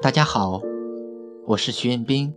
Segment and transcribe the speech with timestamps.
[0.00, 0.62] 大家好，
[1.44, 2.34] 我是徐彦斌。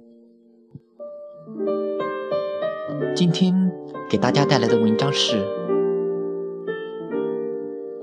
[3.16, 3.72] 今天
[4.10, 5.38] 给大家带来的文章是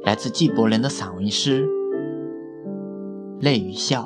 [0.04, 1.66] 来自纪伯伦的散文诗
[3.42, 4.04] 《泪与笑》。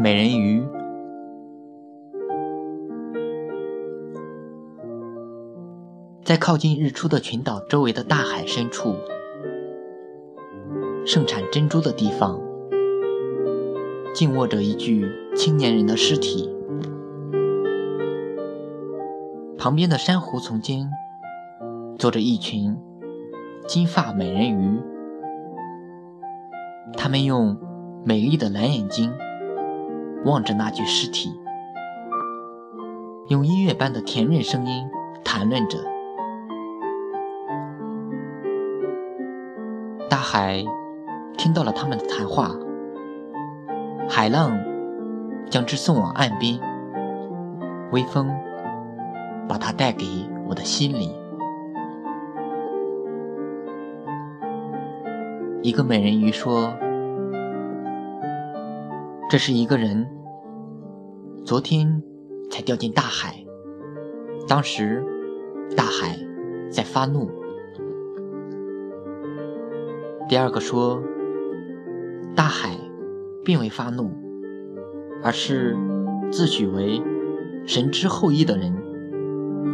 [0.00, 0.66] 美人鱼
[6.28, 8.96] 在靠近日出的群岛周围的大海深处。
[11.06, 12.38] 盛产珍珠的地方，
[14.12, 16.54] 静卧着一具青年人的尸体。
[19.56, 20.90] 旁边的珊瑚丛间，
[21.98, 22.76] 坐着一群
[23.66, 24.78] 金发美人鱼。
[26.92, 27.56] 他们用
[28.04, 29.10] 美丽的蓝眼睛
[30.26, 31.30] 望着那具尸体，
[33.28, 34.86] 用音乐般的甜润声音
[35.24, 35.78] 谈论着。
[40.30, 40.62] 海。
[41.38, 42.50] 听到了他们的谈话，
[44.10, 44.52] 海浪
[45.48, 46.60] 将之送往岸边，
[47.92, 48.28] 微风
[49.48, 50.04] 把它带给
[50.46, 51.14] 我的心里。
[55.62, 56.74] 一个美人鱼说
[59.30, 60.06] ：“这是一个人，
[61.42, 62.02] 昨天
[62.50, 63.34] 才掉进大海，
[64.46, 65.02] 当时
[65.74, 66.18] 大海
[66.70, 67.30] 在发怒。”
[70.28, 71.02] 第二个说。
[72.36, 72.78] 大海
[73.44, 74.12] 并未发怒，
[75.24, 75.76] 而是
[76.30, 77.02] 自诩为
[77.66, 78.72] 神之后裔的人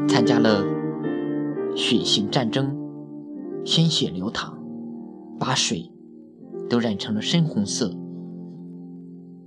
[0.09, 0.65] 参加了
[1.77, 2.75] 血腥战争，
[3.67, 4.57] 鲜血流淌，
[5.39, 5.93] 把水
[6.71, 7.95] 都染成了深红色。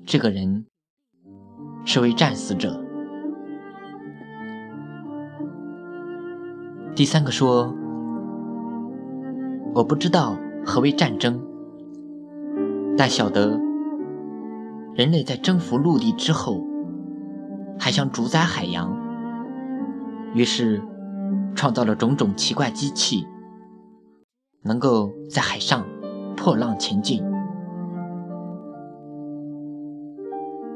[0.06, 0.68] 这个人
[1.86, 2.80] 是位战死者。
[6.94, 7.74] 第三个说
[9.74, 11.42] ：“我不知道何为战争。”
[12.98, 13.60] 但晓得，
[14.96, 16.64] 人类在征服陆地之后，
[17.80, 18.98] 还想主宰海洋，
[20.34, 20.82] 于是
[21.54, 23.28] 创造了种种奇怪机器，
[24.64, 25.86] 能够在海上
[26.36, 27.24] 破浪前进。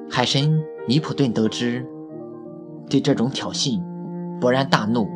[0.08, 1.84] 海神尼普顿得知，
[2.88, 3.82] 对这种挑衅
[4.40, 5.08] 勃然大怒，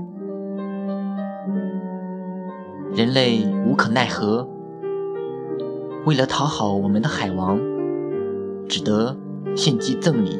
[2.96, 4.50] 人类无可奈何。
[6.06, 7.60] 为了讨好我们的海王，
[8.70, 9.18] 只得
[9.56, 10.38] 献祭赠礼。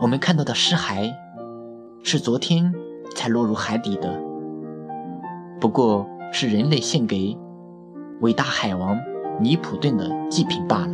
[0.00, 1.12] 我们看到的尸骸
[2.02, 2.72] 是昨天
[3.14, 4.18] 才落入海底的，
[5.60, 7.36] 不过是人类献给
[8.22, 8.96] 伟大海王
[9.38, 10.92] 尼普顿的祭品罢了。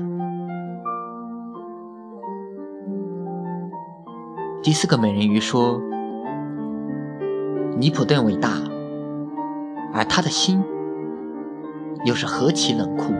[4.65, 5.81] 第四个美人鱼说
[7.79, 8.51] ：“尼普顿伟大，
[9.93, 10.61] 而他的心。”
[12.05, 13.15] 又是何其冷酷！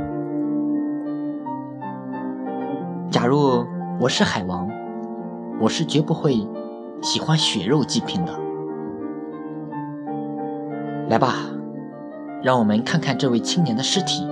[3.11, 3.67] 假若
[3.99, 4.69] 我是海王，
[5.59, 6.47] 我是绝不会
[7.01, 8.39] 喜欢血肉祭品的。
[11.09, 11.33] 来吧，
[12.43, 14.29] 让我们看看这位青年的尸体，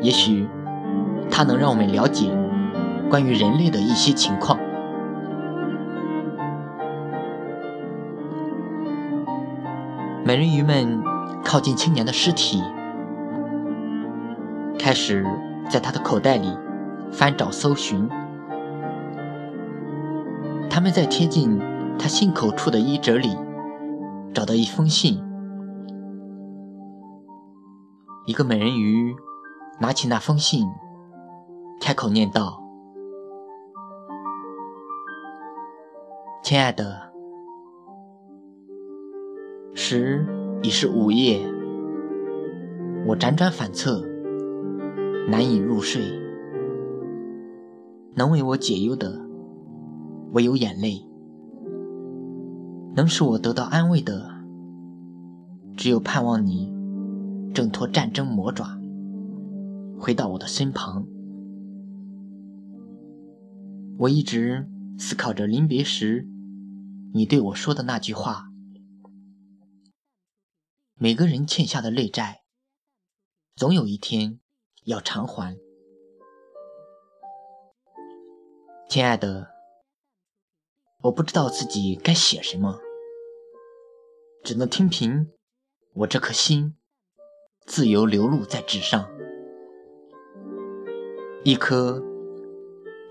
[0.00, 0.48] 也许
[1.30, 2.30] 他能让我们了解
[3.10, 4.58] 关于人类的一些情况。
[10.24, 11.02] 美人鱼们
[11.44, 12.62] 靠近青年的尸体。
[14.90, 15.24] 开始
[15.70, 16.48] 在他的口袋里
[17.12, 18.08] 翻找搜寻，
[20.68, 21.60] 他们在贴近
[21.96, 23.38] 他心口处的衣褶里
[24.34, 25.22] 找到一封信。
[28.26, 29.14] 一个美人鱼
[29.78, 30.66] 拿起那封信，
[31.80, 32.60] 开口念道
[36.42, 37.12] ：“亲爱的，
[39.72, 40.26] 时
[40.64, 41.46] 已是午夜，
[43.06, 44.04] 我辗转反侧。”
[45.30, 46.02] 难以入睡，
[48.16, 49.24] 能为我解忧的
[50.32, 51.06] 唯有眼泪；
[52.96, 54.28] 能使我得到安慰的，
[55.76, 56.74] 只有盼望你
[57.54, 58.76] 挣脱战争魔爪，
[60.00, 61.06] 回到我的身旁。
[63.98, 64.68] 我一直
[64.98, 66.26] 思考着临别时
[67.14, 68.46] 你对我说的那句话：
[70.96, 72.40] 每个人欠下的泪债，
[73.54, 74.40] 总有一天。
[74.90, 75.56] 要偿还，
[78.88, 79.46] 亲爱的，
[81.04, 82.80] 我不知道自己该写什么，
[84.42, 85.30] 只能听凭
[85.94, 86.74] 我这颗心
[87.66, 89.08] 自由流露在纸上，
[91.44, 92.02] 一颗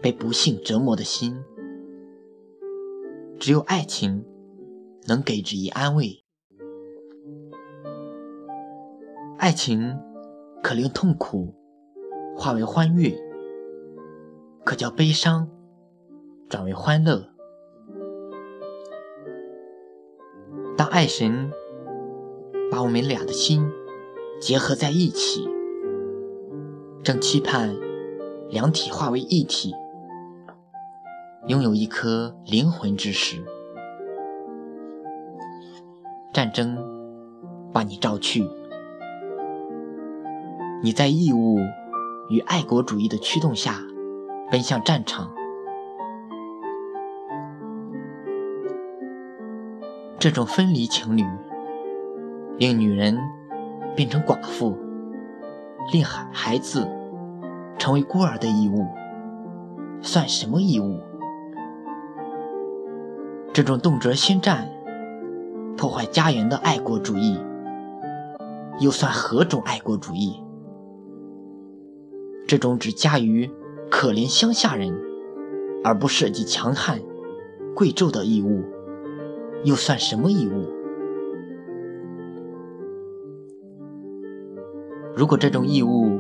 [0.02, 1.42] 被不幸折磨的心，
[3.40, 4.26] 只有爱情
[5.08, 6.26] 能给之以安慰。
[9.38, 9.98] 爱情
[10.62, 11.56] 可令痛苦
[12.40, 13.14] 化为欢悦，
[14.64, 15.50] 可叫悲伤
[16.48, 17.22] 转为欢乐。
[20.78, 21.52] 当爱神
[22.72, 23.70] 把我们俩的心
[24.40, 25.50] 结合在一起，
[27.04, 27.76] 正期盼
[28.48, 29.76] 两体化为一体，
[31.48, 33.44] 拥有一颗灵魂之时，
[36.32, 36.78] 战争
[37.74, 38.48] 把你召去，
[40.82, 41.58] 你在义务
[42.30, 43.82] 与爱国主义的驱动下
[44.52, 45.32] 奔向战场。
[50.20, 51.26] 这种分离情侣，
[52.58, 53.18] 令女人
[53.96, 54.78] 变成寡妇，
[55.92, 56.88] 令孩孩子
[57.78, 58.86] 成为孤儿的义务，
[60.02, 61.00] 算什么义务？
[63.52, 64.70] 这种动辄宣战、
[65.76, 67.40] 破坏家园的爱国主义，
[68.80, 70.44] 又算何种爱国主义？
[72.50, 73.48] 这种只加于
[73.92, 74.92] 可怜乡下人，
[75.84, 77.00] 而不涉及强悍、
[77.76, 78.64] 贵胄的义务。
[79.64, 80.66] 又算什么义务？
[85.16, 86.18] 如果这种义务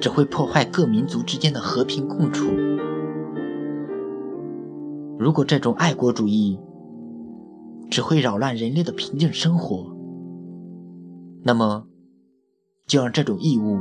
[0.00, 2.46] 只会破坏各民族之间的和平共处，
[5.18, 6.58] 如果这种爱国主义
[7.90, 9.94] 只会扰乱人类的平静生活，
[11.42, 11.86] 那么
[12.86, 13.78] 就让这种义务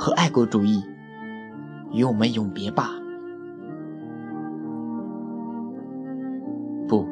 [0.00, 0.82] 和爱国主义
[1.92, 2.92] 与我们永别吧。
[6.88, 7.06] 不，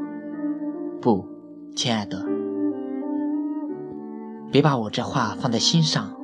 [0.99, 1.23] 不
[1.77, 2.25] 亲爱的，
[4.51, 6.17] 别把我这话放在心上。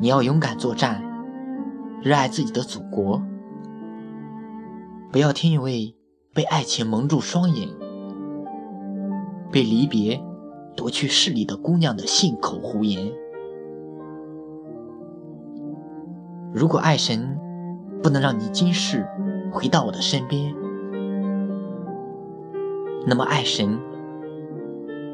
[0.00, 1.00] 你要勇敢作战，
[2.02, 3.22] 热爱自己的祖国，
[5.12, 5.94] 不要听一位
[6.34, 7.68] 被爱情蒙住双眼、
[9.52, 10.20] 被离别
[10.74, 13.12] 夺去视力的姑娘的信口胡言。
[16.58, 17.38] 如果爱神
[18.02, 19.06] 不能让你今世
[19.52, 20.52] 回到我的身边，
[23.06, 23.78] 那么，爱神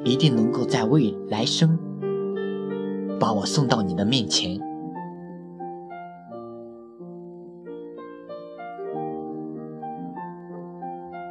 [0.04, 1.78] 一定能够在未来生
[3.20, 4.58] 把我送到你的面前。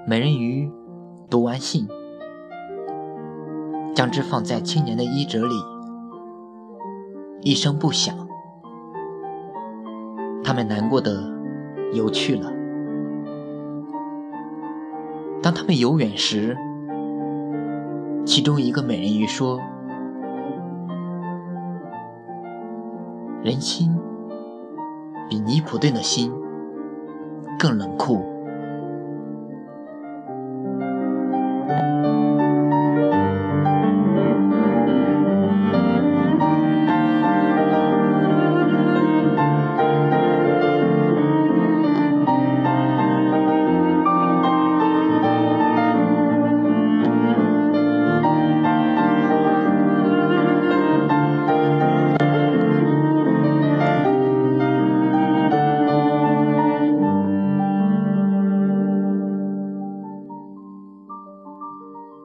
[0.08, 0.72] 美人鱼
[1.28, 1.88] 读完信，
[3.96, 5.56] 将之放在青年的衣褶里，
[7.42, 8.23] 一声不响。
[10.54, 11.12] 他们难过的
[11.94, 12.54] 游去了。
[15.42, 16.56] 当他们游远时，
[18.24, 19.60] 其中一个美人鱼说
[23.42, 23.98] ：“人心
[25.28, 26.32] 比尼普顿的心
[27.58, 28.24] 更冷酷。”